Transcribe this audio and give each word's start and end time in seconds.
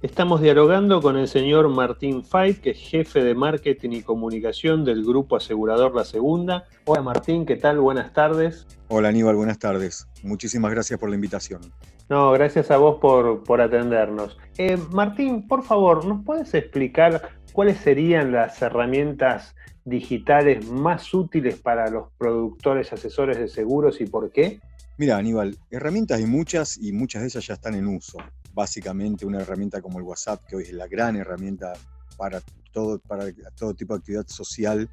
Estamos 0.00 0.40
dialogando 0.40 1.02
con 1.02 1.16
el 1.16 1.26
señor 1.26 1.68
Martín 1.70 2.24
Fait, 2.24 2.60
que 2.60 2.70
es 2.70 2.78
jefe 2.78 3.20
de 3.24 3.34
marketing 3.34 3.90
y 3.90 4.02
comunicación 4.02 4.84
del 4.84 5.04
grupo 5.04 5.34
asegurador 5.34 5.92
La 5.92 6.04
Segunda. 6.04 6.68
Hola 6.84 7.02
Martín, 7.02 7.44
¿qué 7.44 7.56
tal? 7.56 7.80
Buenas 7.80 8.12
tardes. 8.12 8.64
Hola 8.86 9.08
Aníbal, 9.08 9.34
buenas 9.34 9.58
tardes. 9.58 10.06
Muchísimas 10.22 10.70
gracias 10.70 11.00
por 11.00 11.08
la 11.08 11.16
invitación. 11.16 11.62
No, 12.08 12.30
gracias 12.30 12.70
a 12.70 12.76
vos 12.76 13.00
por, 13.00 13.42
por 13.42 13.60
atendernos. 13.60 14.38
Eh, 14.56 14.78
Martín, 14.92 15.48
por 15.48 15.64
favor, 15.64 16.04
¿nos 16.04 16.24
puedes 16.24 16.54
explicar 16.54 17.30
cuáles 17.52 17.78
serían 17.78 18.30
las 18.30 18.62
herramientas 18.62 19.56
digitales 19.84 20.64
más 20.70 21.12
útiles 21.12 21.56
para 21.56 21.90
los 21.90 22.12
productores 22.16 22.92
asesores 22.92 23.36
de 23.36 23.48
seguros 23.48 24.00
y 24.00 24.06
por 24.06 24.30
qué? 24.30 24.60
Mira, 24.98 25.16
Aníbal, 25.16 25.56
herramientas 25.70 26.18
hay 26.18 26.26
muchas 26.26 26.76
y 26.76 26.90
muchas 26.90 27.22
de 27.22 27.28
ellas 27.28 27.46
ya 27.46 27.54
están 27.54 27.76
en 27.76 27.86
uso. 27.86 28.18
Básicamente 28.52 29.24
una 29.24 29.40
herramienta 29.40 29.80
como 29.80 30.00
el 30.00 30.04
WhatsApp, 30.04 30.44
que 30.44 30.56
hoy 30.56 30.64
es 30.64 30.72
la 30.72 30.88
gran 30.88 31.14
herramienta 31.14 31.72
para 32.16 32.42
todo, 32.72 32.98
para 32.98 33.26
todo 33.56 33.74
tipo 33.74 33.94
de 33.94 33.98
actividad 33.98 34.26
social 34.26 34.90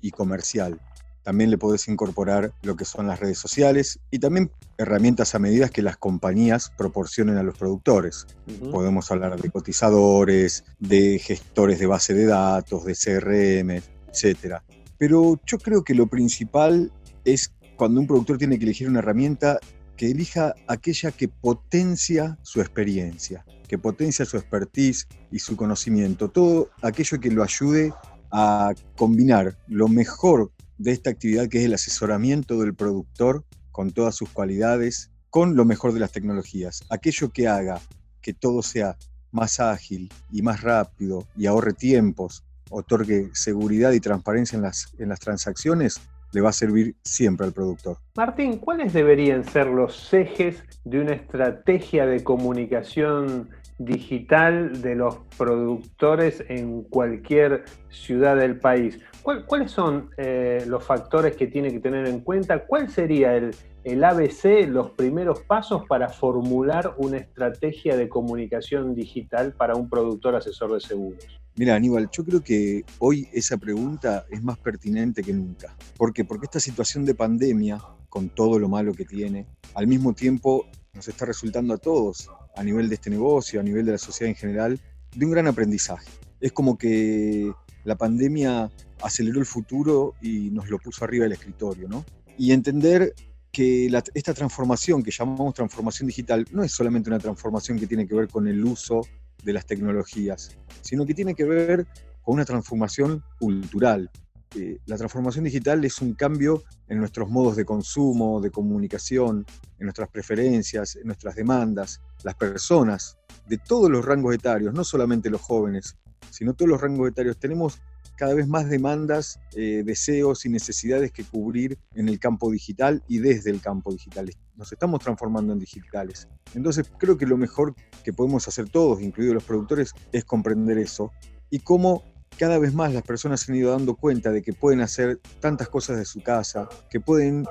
y 0.00 0.12
comercial. 0.12 0.80
También 1.22 1.50
le 1.50 1.58
podés 1.58 1.88
incorporar 1.88 2.54
lo 2.62 2.74
que 2.74 2.86
son 2.86 3.06
las 3.06 3.20
redes 3.20 3.36
sociales 3.36 4.00
y 4.10 4.18
también 4.18 4.50
herramientas 4.78 5.34
a 5.34 5.38
medida 5.38 5.68
que 5.68 5.82
las 5.82 5.98
compañías 5.98 6.72
proporcionen 6.78 7.36
a 7.36 7.42
los 7.42 7.58
productores. 7.58 8.26
Podemos 8.70 9.10
hablar 9.10 9.38
de 9.38 9.50
cotizadores, 9.50 10.64
de 10.78 11.18
gestores 11.18 11.78
de 11.78 11.86
base 11.86 12.14
de 12.14 12.24
datos, 12.24 12.86
de 12.86 12.94
CRM, 12.94 13.82
etc. 14.08 14.62
Pero 14.96 15.38
yo 15.44 15.58
creo 15.58 15.84
que 15.84 15.94
lo 15.94 16.06
principal 16.06 16.90
es 17.26 17.52
cuando 17.76 18.00
un 18.00 18.06
productor 18.06 18.38
tiene 18.38 18.58
que 18.58 18.64
elegir 18.64 18.88
una 18.88 19.00
herramienta, 19.00 19.58
que 19.96 20.10
elija 20.10 20.54
aquella 20.66 21.12
que 21.12 21.28
potencia 21.28 22.38
su 22.42 22.60
experiencia, 22.60 23.44
que 23.68 23.78
potencia 23.78 24.24
su 24.24 24.36
expertise 24.36 25.06
y 25.30 25.38
su 25.38 25.56
conocimiento, 25.56 26.28
todo 26.30 26.70
aquello 26.82 27.20
que 27.20 27.30
lo 27.30 27.42
ayude 27.42 27.92
a 28.30 28.74
combinar 28.96 29.56
lo 29.68 29.88
mejor 29.88 30.50
de 30.78 30.92
esta 30.92 31.10
actividad 31.10 31.48
que 31.48 31.58
es 31.58 31.64
el 31.64 31.74
asesoramiento 31.74 32.58
del 32.58 32.74
productor 32.74 33.44
con 33.70 33.92
todas 33.92 34.16
sus 34.16 34.28
cualidades, 34.30 35.10
con 35.30 35.56
lo 35.56 35.64
mejor 35.64 35.92
de 35.92 36.00
las 36.00 36.12
tecnologías, 36.12 36.82
aquello 36.90 37.30
que 37.30 37.48
haga 37.48 37.80
que 38.20 38.34
todo 38.34 38.62
sea 38.62 38.96
más 39.30 39.60
ágil 39.60 40.12
y 40.32 40.42
más 40.42 40.62
rápido 40.62 41.26
y 41.36 41.46
ahorre 41.46 41.72
tiempos, 41.72 42.44
otorgue 42.70 43.30
seguridad 43.34 43.92
y 43.92 44.00
transparencia 44.00 44.56
en 44.56 44.62
las, 44.62 44.94
en 44.98 45.08
las 45.08 45.20
transacciones, 45.20 46.00
le 46.34 46.40
va 46.40 46.50
a 46.50 46.52
servir 46.52 46.96
siempre 47.02 47.46
al 47.46 47.52
productor. 47.52 47.96
Martín, 48.16 48.58
¿cuáles 48.58 48.92
deberían 48.92 49.44
ser 49.44 49.68
los 49.68 50.12
ejes 50.12 50.62
de 50.84 51.00
una 51.00 51.12
estrategia 51.12 52.06
de 52.06 52.22
comunicación 52.22 53.48
digital 53.78 54.80
de 54.82 54.94
los 54.94 55.16
productores 55.36 56.44
en 56.48 56.82
cualquier 56.82 57.64
ciudad 57.90 58.36
del 58.36 58.58
país? 58.58 58.98
¿Cuáles 59.22 59.70
son 59.70 60.10
eh, 60.18 60.64
los 60.66 60.84
factores 60.84 61.34
que 61.36 61.46
tiene 61.46 61.70
que 61.70 61.80
tener 61.80 62.06
en 62.06 62.20
cuenta? 62.20 62.66
¿Cuál 62.66 62.90
sería 62.90 63.34
el, 63.34 63.54
el 63.84 64.04
ABC, 64.04 64.68
los 64.68 64.90
primeros 64.90 65.40
pasos 65.40 65.84
para 65.88 66.08
formular 66.08 66.94
una 66.98 67.18
estrategia 67.18 67.96
de 67.96 68.08
comunicación 68.08 68.94
digital 68.94 69.52
para 69.52 69.76
un 69.76 69.88
productor 69.88 70.36
asesor 70.36 70.74
de 70.74 70.80
seguros? 70.80 71.24
Mira, 71.56 71.76
Aníbal, 71.76 72.10
yo 72.10 72.24
creo 72.24 72.42
que 72.42 72.84
hoy 72.98 73.28
esa 73.32 73.56
pregunta 73.56 74.26
es 74.28 74.42
más 74.42 74.58
pertinente 74.58 75.22
que 75.22 75.32
nunca. 75.32 75.76
¿Por 75.96 76.12
qué? 76.12 76.24
Porque 76.24 76.46
esta 76.46 76.58
situación 76.58 77.04
de 77.04 77.14
pandemia, 77.14 77.78
con 78.08 78.28
todo 78.28 78.58
lo 78.58 78.68
malo 78.68 78.92
que 78.92 79.04
tiene, 79.04 79.46
al 79.74 79.86
mismo 79.86 80.14
tiempo 80.14 80.66
nos 80.94 81.08
está 81.08 81.26
resultando 81.26 81.74
a 81.74 81.78
todos, 81.78 82.30
a 82.56 82.62
nivel 82.62 82.88
de 82.88 82.94
este 82.96 83.10
negocio, 83.10 83.60
a 83.60 83.62
nivel 83.62 83.84
de 83.84 83.92
la 83.92 83.98
sociedad 83.98 84.30
en 84.30 84.36
general, 84.36 84.80
de 85.14 85.24
un 85.24 85.32
gran 85.32 85.46
aprendizaje. 85.46 86.08
Es 86.40 86.52
como 86.52 86.76
que 86.78 87.52
la 87.84 87.96
pandemia 87.96 88.70
aceleró 89.02 89.40
el 89.40 89.46
futuro 89.46 90.14
y 90.20 90.50
nos 90.50 90.68
lo 90.68 90.78
puso 90.78 91.04
arriba 91.04 91.24
del 91.24 91.32
escritorio, 91.32 91.88
¿no? 91.88 92.04
Y 92.38 92.52
entender 92.52 93.14
que 93.52 93.86
esta 94.14 94.34
transformación 94.34 95.02
que 95.02 95.12
llamamos 95.12 95.54
transformación 95.54 96.08
digital 96.08 96.44
no 96.50 96.64
es 96.64 96.72
solamente 96.72 97.08
una 97.08 97.20
transformación 97.20 97.78
que 97.78 97.86
tiene 97.86 98.06
que 98.06 98.14
ver 98.14 98.28
con 98.28 98.48
el 98.48 98.64
uso 98.64 99.02
de 99.44 99.52
las 99.52 99.64
tecnologías, 99.64 100.56
sino 100.80 101.06
que 101.06 101.14
tiene 101.14 101.34
que 101.34 101.44
ver 101.44 101.86
con 102.22 102.34
una 102.34 102.44
transformación 102.44 103.22
cultural. 103.38 104.10
Eh, 104.54 104.78
la 104.86 104.96
transformación 104.96 105.44
digital 105.44 105.84
es 105.84 106.00
un 106.00 106.14
cambio 106.14 106.62
en 106.88 106.98
nuestros 106.98 107.28
modos 107.28 107.56
de 107.56 107.64
consumo, 107.64 108.40
de 108.40 108.50
comunicación, 108.50 109.44
en 109.78 109.84
nuestras 109.84 110.08
preferencias, 110.08 110.96
en 110.96 111.06
nuestras 111.06 111.34
demandas. 111.34 112.00
Las 112.22 112.34
personas 112.36 113.18
de 113.48 113.58
todos 113.58 113.90
los 113.90 114.04
rangos 114.04 114.34
etarios, 114.34 114.72
no 114.72 114.84
solamente 114.84 115.28
los 115.30 115.40
jóvenes, 115.40 115.96
sino 116.30 116.54
todos 116.54 116.68
los 116.68 116.80
rangos 116.80 117.08
etarios, 117.08 117.38
tenemos 117.38 117.80
cada 118.16 118.34
vez 118.34 118.46
más 118.46 118.68
demandas, 118.68 119.40
eh, 119.56 119.82
deseos 119.84 120.46
y 120.46 120.48
necesidades 120.48 121.10
que 121.10 121.24
cubrir 121.24 121.78
en 121.94 122.08
el 122.08 122.20
campo 122.20 122.50
digital 122.50 123.02
y 123.08 123.18
desde 123.18 123.50
el 123.50 123.60
campo 123.60 123.90
digital. 123.92 124.30
Nos 124.56 124.72
estamos 124.72 125.00
transformando 125.00 125.52
en 125.52 125.58
digitales. 125.58 126.28
Entonces 126.54 126.90
creo 126.98 127.18
que 127.18 127.26
lo 127.26 127.36
mejor 127.36 127.74
que 128.04 128.12
podemos 128.12 128.46
hacer 128.46 128.68
todos, 128.68 129.00
incluidos 129.00 129.34
los 129.34 129.44
productores, 129.44 129.92
es 130.12 130.24
comprender 130.24 130.78
eso 130.78 131.10
y 131.50 131.58
cómo 131.58 132.04
cada 132.38 132.58
vez 132.58 132.74
más 132.74 132.92
las 132.92 133.02
personas 133.02 133.40
se 133.40 133.52
han 133.52 133.58
ido 133.58 133.70
dando 133.70 133.94
cuenta 133.94 134.30
de 134.30 134.42
que 134.42 134.52
pueden 134.52 134.80
hacer 134.80 135.20
tantas 135.40 135.68
cosas 135.68 135.98
de 135.98 136.04
su 136.04 136.22
casa, 136.22 136.68
que 136.90 137.00
pueden 137.00 137.44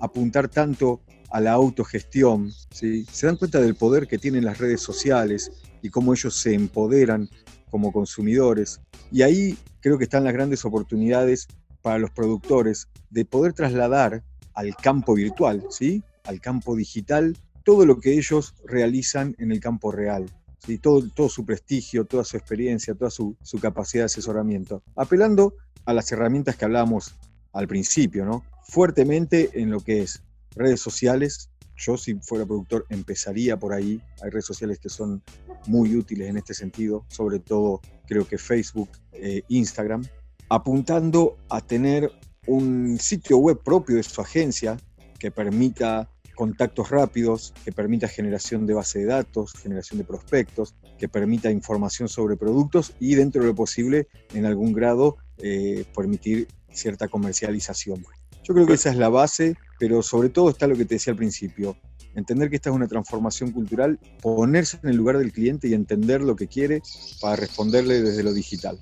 apuntar 0.00 0.48
tanto 0.48 1.00
a 1.30 1.40
la 1.40 1.52
autogestión, 1.52 2.52
¿sí? 2.70 3.06
se 3.10 3.26
dan 3.26 3.36
cuenta 3.36 3.60
del 3.60 3.74
poder 3.74 4.06
que 4.06 4.18
tienen 4.18 4.44
las 4.44 4.58
redes 4.58 4.80
sociales 4.80 5.50
y 5.80 5.88
cómo 5.88 6.12
ellos 6.12 6.34
se 6.36 6.54
empoderan 6.54 7.28
como 7.70 7.92
consumidores. 7.92 8.80
Y 9.10 9.22
ahí 9.22 9.56
creo 9.80 9.96
que 9.96 10.04
están 10.04 10.24
las 10.24 10.34
grandes 10.34 10.64
oportunidades 10.64 11.48
para 11.80 11.98
los 11.98 12.10
productores 12.10 12.88
de 13.10 13.24
poder 13.24 13.54
trasladar 13.54 14.22
al 14.54 14.76
campo 14.76 15.14
virtual, 15.14 15.64
¿sí? 15.70 16.02
al 16.24 16.40
campo 16.40 16.76
digital, 16.76 17.36
todo 17.64 17.86
lo 17.86 17.98
que 17.98 18.12
ellos 18.12 18.54
realizan 18.64 19.34
en 19.38 19.52
el 19.52 19.60
campo 19.60 19.90
real. 19.90 20.26
¿Sí? 20.64 20.78
Todo, 20.78 21.08
todo 21.14 21.28
su 21.28 21.44
prestigio, 21.44 22.04
toda 22.04 22.24
su 22.24 22.36
experiencia, 22.36 22.94
toda 22.94 23.10
su, 23.10 23.36
su, 23.42 23.58
capacidad 23.58 24.02
de 24.02 24.06
asesoramiento. 24.06 24.82
Apelando 24.96 25.54
a 25.84 25.92
las 25.92 26.10
herramientas 26.12 26.56
que 26.56 26.64
hablábamos 26.64 27.14
al 27.52 27.68
principio, 27.68 28.24
¿no? 28.24 28.44
fuertemente 28.72 29.50
en 29.60 29.70
lo 29.70 29.80
que 29.80 30.02
es 30.02 30.22
redes 30.54 30.80
sociales, 30.80 31.50
yo 31.76 31.96
si 31.96 32.14
fuera 32.14 32.46
productor 32.46 32.86
empezaría 32.90 33.58
por 33.58 33.72
ahí. 33.72 34.00
Hay 34.22 34.30
redes 34.30 34.46
sociales 34.46 34.78
que 34.78 34.88
son 34.88 35.22
muy 35.66 35.96
útiles 35.96 36.28
en 36.28 36.36
este 36.36 36.54
sentido, 36.54 37.04
sobre 37.08 37.38
todo 37.38 37.80
creo 38.06 38.26
que 38.26 38.38
Facebook, 38.38 38.88
eh, 39.12 39.42
Instagram, 39.48 40.04
apuntando 40.48 41.36
a 41.48 41.60
tener 41.60 42.10
un 42.46 42.98
sitio 42.98 43.38
web 43.38 43.62
propio 43.62 43.96
de 43.96 44.02
su 44.02 44.20
agencia 44.20 44.76
que 45.18 45.30
permita 45.30 46.08
contactos 46.34 46.90
rápidos, 46.90 47.52
que 47.64 47.72
permita 47.72 48.08
generación 48.08 48.66
de 48.66 48.74
base 48.74 49.00
de 49.00 49.06
datos, 49.06 49.52
generación 49.54 49.98
de 49.98 50.04
prospectos, 50.04 50.74
que 50.98 51.08
permita 51.08 51.50
información 51.50 52.08
sobre 52.08 52.36
productos 52.36 52.92
y 53.00 53.14
dentro 53.14 53.42
de 53.42 53.48
lo 53.48 53.54
posible, 53.54 54.08
en 54.34 54.46
algún 54.46 54.72
grado, 54.72 55.16
eh, 55.38 55.84
permitir 55.94 56.48
cierta 56.70 57.08
comercialización. 57.08 58.04
Yo 58.44 58.54
creo 58.54 58.66
que 58.66 58.74
esa 58.74 58.90
es 58.90 58.96
la 58.96 59.08
base, 59.08 59.56
pero 59.78 60.02
sobre 60.02 60.28
todo 60.28 60.50
está 60.50 60.66
lo 60.66 60.76
que 60.76 60.84
te 60.84 60.94
decía 60.94 61.12
al 61.12 61.16
principio, 61.16 61.76
entender 62.14 62.50
que 62.50 62.56
esta 62.56 62.70
es 62.70 62.76
una 62.76 62.88
transformación 62.88 63.52
cultural, 63.52 63.98
ponerse 64.20 64.78
en 64.82 64.90
el 64.90 64.96
lugar 64.96 65.18
del 65.18 65.32
cliente 65.32 65.68
y 65.68 65.74
entender 65.74 66.22
lo 66.22 66.36
que 66.36 66.48
quiere 66.48 66.82
para 67.20 67.36
responderle 67.36 68.02
desde 68.02 68.22
lo 68.22 68.32
digital. 68.32 68.78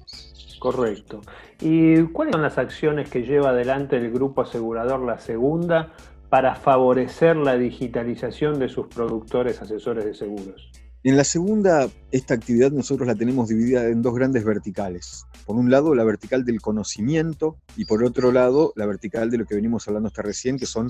Correcto. 0.59 1.22
¿Y 1.61 2.03
cuáles 2.05 2.32
son 2.32 2.43
las 2.43 2.59
acciones 2.59 3.09
que 3.09 3.22
lleva 3.22 3.50
adelante 3.50 3.97
el 3.97 4.11
grupo 4.11 4.43
asegurador 4.43 5.00
La 5.00 5.19
Segunda 5.19 5.94
para 6.31 6.55
favorecer 6.55 7.37
la 7.37 7.59
digitalización 7.59 8.59
de 8.61 8.69
sus 8.69 8.87
productores 8.87 9.61
asesores 9.61 10.05
de 10.05 10.15
seguros? 10.15 10.71
En 11.03 11.17
la 11.17 11.25
segunda, 11.25 11.88
esta 12.12 12.35
actividad 12.35 12.71
nosotros 12.71 13.09
la 13.09 13.15
tenemos 13.15 13.49
dividida 13.49 13.87
en 13.87 14.00
dos 14.00 14.15
grandes 14.15 14.44
verticales. 14.44 15.25
Por 15.44 15.56
un 15.56 15.71
lado, 15.71 15.94
la 15.94 16.05
vertical 16.05 16.44
del 16.44 16.61
conocimiento 16.61 17.56
y 17.77 17.87
por 17.87 18.05
otro 18.05 18.32
lado, 18.32 18.73
la 18.77 18.87
vertical 18.87 19.31
de 19.31 19.38
lo 19.38 19.44
que 19.47 19.55
venimos 19.55 19.88
hablando 19.88 20.06
hasta 20.09 20.23
recién, 20.23 20.59
que 20.59 20.67
son 20.67 20.88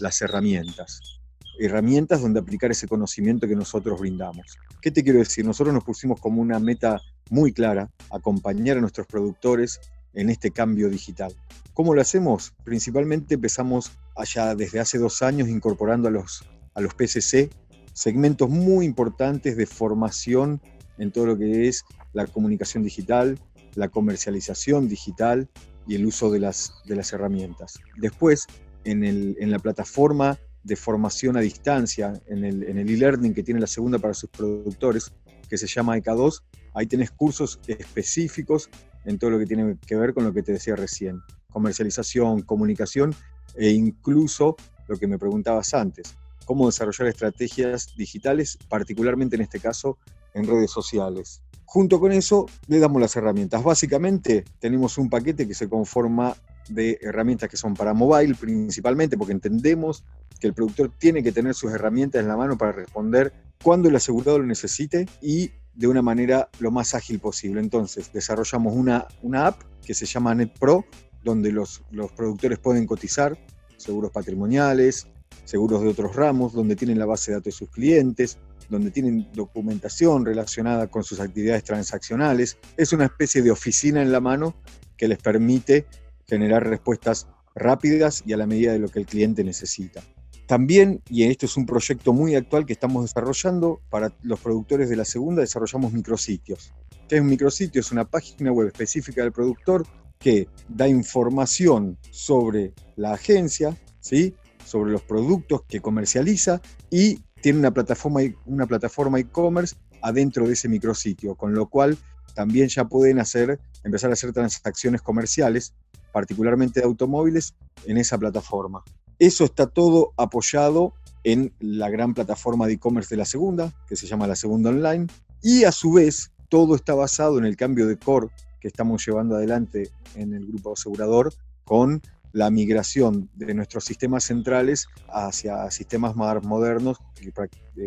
las 0.00 0.20
herramientas. 0.22 1.20
Herramientas 1.60 2.22
donde 2.22 2.40
aplicar 2.40 2.70
ese 2.70 2.88
conocimiento 2.88 3.46
que 3.46 3.54
nosotros 3.54 4.00
brindamos. 4.00 4.58
¿Qué 4.80 4.90
te 4.90 5.04
quiero 5.04 5.18
decir? 5.18 5.44
Nosotros 5.44 5.74
nos 5.74 5.84
pusimos 5.84 6.18
como 6.18 6.40
una 6.40 6.58
meta 6.58 6.98
muy 7.28 7.52
clara, 7.52 7.90
acompañar 8.10 8.78
a 8.78 8.80
nuestros 8.80 9.06
productores 9.06 9.78
en 10.14 10.30
este 10.30 10.50
cambio 10.50 10.88
digital. 10.88 11.34
¿Cómo 11.74 11.94
lo 11.94 12.00
hacemos? 12.00 12.52
Principalmente 12.64 13.34
empezamos 13.34 13.92
allá 14.16 14.54
desde 14.54 14.80
hace 14.80 14.98
dos 14.98 15.22
años 15.22 15.48
incorporando 15.48 16.08
a 16.08 16.10
los, 16.10 16.44
a 16.74 16.80
los 16.80 16.94
PCC 16.94 17.50
segmentos 17.92 18.48
muy 18.48 18.86
importantes 18.86 19.56
de 19.56 19.66
formación 19.66 20.60
en 20.98 21.10
todo 21.12 21.26
lo 21.26 21.38
que 21.38 21.68
es 21.68 21.84
la 22.12 22.26
comunicación 22.26 22.82
digital, 22.82 23.38
la 23.74 23.88
comercialización 23.88 24.88
digital 24.88 25.48
y 25.86 25.94
el 25.94 26.06
uso 26.06 26.30
de 26.30 26.40
las, 26.40 26.74
de 26.86 26.96
las 26.96 27.12
herramientas. 27.12 27.78
Después, 27.96 28.46
en, 28.84 29.04
el, 29.04 29.36
en 29.40 29.50
la 29.50 29.58
plataforma 29.58 30.38
de 30.62 30.76
formación 30.76 31.36
a 31.36 31.40
distancia, 31.40 32.20
en 32.26 32.44
el 32.44 32.88
e-learning 32.90 33.32
que 33.32 33.42
tiene 33.42 33.60
la 33.60 33.66
segunda 33.66 33.98
para 33.98 34.12
sus 34.12 34.28
productores, 34.28 35.10
que 35.50 35.58
se 35.58 35.66
llama 35.66 35.98
ECA2. 35.98 36.42
Ahí 36.74 36.86
tenés 36.86 37.10
cursos 37.10 37.60
específicos 37.66 38.70
en 39.04 39.18
todo 39.18 39.30
lo 39.30 39.38
que 39.38 39.46
tiene 39.46 39.76
que 39.86 39.96
ver 39.96 40.14
con 40.14 40.24
lo 40.24 40.32
que 40.32 40.42
te 40.42 40.52
decía 40.52 40.76
recién, 40.76 41.20
comercialización, 41.50 42.42
comunicación 42.42 43.14
e 43.56 43.70
incluso 43.70 44.56
lo 44.88 44.96
que 44.96 45.06
me 45.06 45.18
preguntabas 45.18 45.74
antes, 45.74 46.16
cómo 46.44 46.66
desarrollar 46.66 47.08
estrategias 47.08 47.94
digitales, 47.96 48.58
particularmente 48.68 49.36
en 49.36 49.42
este 49.42 49.60
caso 49.60 49.98
en 50.34 50.46
redes 50.46 50.70
sociales. 50.70 51.42
Junto 51.64 52.00
con 52.00 52.10
eso, 52.10 52.46
le 52.66 52.80
damos 52.80 53.00
las 53.00 53.14
herramientas. 53.14 53.62
Básicamente, 53.62 54.44
tenemos 54.58 54.98
un 54.98 55.08
paquete 55.08 55.46
que 55.46 55.54
se 55.54 55.68
conforma 55.68 56.34
de 56.68 56.98
herramientas 57.00 57.48
que 57.48 57.56
son 57.56 57.74
para 57.74 57.94
mobile 57.94 58.34
principalmente, 58.34 59.16
porque 59.16 59.32
entendemos 59.32 60.04
que 60.40 60.48
el 60.48 60.54
productor 60.54 60.90
tiene 60.98 61.22
que 61.22 61.32
tener 61.32 61.54
sus 61.54 61.72
herramientas 61.72 62.20
en 62.20 62.28
la 62.28 62.36
mano 62.36 62.58
para 62.58 62.72
responder 62.72 63.32
cuando 63.62 63.88
el 63.88 63.96
asegurado 63.96 64.38
lo 64.38 64.46
necesite 64.46 65.06
y 65.20 65.52
de 65.74 65.86
una 65.86 66.02
manera 66.02 66.48
lo 66.58 66.70
más 66.70 66.94
ágil 66.94 67.18
posible. 67.18 67.60
Entonces, 67.60 68.12
desarrollamos 68.12 68.74
una, 68.74 69.06
una 69.22 69.48
app 69.48 69.60
que 69.84 69.94
se 69.94 70.06
llama 70.06 70.34
NetPro, 70.34 70.84
donde 71.24 71.52
los, 71.52 71.82
los 71.90 72.12
productores 72.12 72.58
pueden 72.58 72.86
cotizar 72.86 73.38
seguros 73.76 74.10
patrimoniales, 74.10 75.06
seguros 75.44 75.82
de 75.82 75.88
otros 75.88 76.14
ramos, 76.14 76.52
donde 76.52 76.76
tienen 76.76 76.98
la 76.98 77.06
base 77.06 77.30
de 77.30 77.36
datos 77.36 77.54
de 77.54 77.58
sus 77.58 77.70
clientes, 77.70 78.38
donde 78.68 78.90
tienen 78.90 79.28
documentación 79.32 80.24
relacionada 80.24 80.86
con 80.86 81.02
sus 81.02 81.20
actividades 81.20 81.64
transaccionales. 81.64 82.58
Es 82.76 82.92
una 82.92 83.06
especie 83.06 83.42
de 83.42 83.50
oficina 83.50 84.00
en 84.02 84.12
la 84.12 84.20
mano 84.20 84.54
que 84.96 85.08
les 85.08 85.18
permite 85.18 85.86
generar 86.26 86.66
respuestas 86.66 87.26
rápidas 87.54 88.22
y 88.24 88.32
a 88.32 88.36
la 88.36 88.46
medida 88.46 88.72
de 88.72 88.78
lo 88.78 88.88
que 88.88 89.00
el 89.00 89.06
cliente 89.06 89.42
necesita. 89.42 90.02
También, 90.50 91.00
y 91.08 91.22
esto 91.22 91.46
es 91.46 91.56
un 91.56 91.64
proyecto 91.64 92.12
muy 92.12 92.34
actual 92.34 92.66
que 92.66 92.72
estamos 92.72 93.04
desarrollando, 93.04 93.80
para 93.88 94.12
los 94.22 94.40
productores 94.40 94.90
de 94.90 94.96
la 94.96 95.04
segunda 95.04 95.42
desarrollamos 95.42 95.92
micrositios. 95.92 96.74
¿Qué 97.08 97.14
es 97.14 97.20
un 97.20 97.28
micrositio? 97.28 97.80
Es 97.80 97.92
una 97.92 98.04
página 98.04 98.50
web 98.50 98.66
específica 98.66 99.22
del 99.22 99.30
productor 99.30 99.86
que 100.18 100.48
da 100.68 100.88
información 100.88 101.96
sobre 102.10 102.72
la 102.96 103.12
agencia, 103.12 103.76
¿sí? 104.00 104.34
sobre 104.66 104.90
los 104.90 105.02
productos 105.02 105.62
que 105.68 105.80
comercializa 105.80 106.60
y 106.90 107.20
tiene 107.40 107.60
una 107.60 107.70
plataforma, 107.70 108.22
una 108.44 108.66
plataforma 108.66 109.20
e-commerce 109.20 109.76
adentro 110.02 110.48
de 110.48 110.54
ese 110.54 110.68
micrositio, 110.68 111.36
con 111.36 111.54
lo 111.54 111.68
cual 111.68 111.96
también 112.34 112.66
ya 112.66 112.86
pueden 112.86 113.20
hacer, 113.20 113.60
empezar 113.84 114.10
a 114.10 114.14
hacer 114.14 114.32
transacciones 114.32 115.00
comerciales, 115.00 115.74
particularmente 116.12 116.80
de 116.80 116.86
automóviles, 116.86 117.54
en 117.86 117.98
esa 117.98 118.18
plataforma. 118.18 118.82
Eso 119.20 119.44
está 119.44 119.66
todo 119.66 120.14
apoyado 120.16 120.94
en 121.24 121.52
la 121.60 121.90
gran 121.90 122.14
plataforma 122.14 122.66
de 122.66 122.72
e-commerce 122.72 123.10
de 123.10 123.18
la 123.18 123.26
segunda, 123.26 123.70
que 123.86 123.94
se 123.94 124.06
llama 124.06 124.26
la 124.26 124.34
segunda 124.34 124.70
online, 124.70 125.08
y 125.42 125.64
a 125.64 125.72
su 125.72 125.92
vez 125.92 126.32
todo 126.48 126.74
está 126.74 126.94
basado 126.94 127.38
en 127.38 127.44
el 127.44 127.54
cambio 127.54 127.86
de 127.86 127.98
core 127.98 128.28
que 128.60 128.68
estamos 128.68 129.04
llevando 129.06 129.36
adelante 129.36 129.90
en 130.14 130.32
el 130.32 130.46
grupo 130.46 130.72
asegurador 130.72 131.34
con 131.64 132.00
la 132.32 132.50
migración 132.50 133.28
de 133.34 133.52
nuestros 133.52 133.84
sistemas 133.84 134.24
centrales 134.24 134.88
hacia 135.08 135.70
sistemas 135.70 136.16
más 136.16 136.42
modernos, 136.42 136.96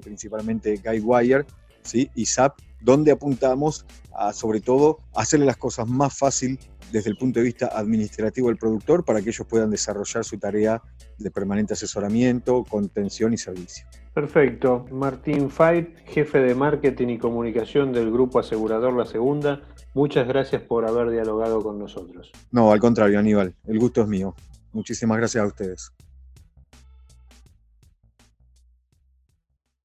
principalmente 0.04 0.78
Guidewire 0.78 1.46
¿sí? 1.82 2.12
y 2.14 2.28
SAP, 2.28 2.60
donde 2.84 3.12
apuntamos 3.12 3.86
a, 4.14 4.34
sobre 4.34 4.62
todo, 4.62 5.00
a 5.16 5.22
hacerle 5.22 5.46
las 5.46 5.58
cosas 5.58 5.88
más 5.88 6.18
fácil 6.18 6.60
desde 6.92 7.10
el 7.10 7.18
punto 7.18 7.40
de 7.40 7.46
vista 7.46 7.72
administrativo 7.74 8.50
del 8.50 8.58
productor 8.58 9.04
para 9.04 9.22
que 9.22 9.30
ellos 9.30 9.48
puedan 9.48 9.72
desarrollar 9.72 10.24
su 10.24 10.38
tarea 10.38 10.82
de 11.18 11.32
permanente 11.32 11.74
asesoramiento, 11.74 12.64
contención 12.64 13.34
y 13.34 13.38
servicio. 13.38 13.88
Perfecto. 14.14 14.86
Martín 14.92 15.50
Fait, 15.50 15.96
jefe 16.06 16.40
de 16.40 16.54
marketing 16.54 17.08
y 17.08 17.18
comunicación 17.18 17.94
del 17.94 18.12
Grupo 18.12 18.40
Asegurador 18.40 18.96
La 18.96 19.06
Segunda, 19.06 19.62
muchas 19.96 20.28
gracias 20.28 20.62
por 20.62 20.86
haber 20.86 21.10
dialogado 21.10 21.64
con 21.64 21.80
nosotros. 21.80 22.32
No, 22.52 22.72
al 22.72 22.80
contrario, 22.80 23.18
Aníbal, 23.18 23.56
el 23.66 23.80
gusto 23.80 24.02
es 24.04 24.08
mío. 24.08 24.36
Muchísimas 24.72 25.18
gracias 25.18 25.44
a 25.44 25.48
ustedes. 25.48 25.92